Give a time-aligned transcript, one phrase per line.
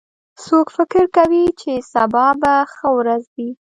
[0.45, 3.49] څوک فکر کوي چې سبا به ښه ورځ وي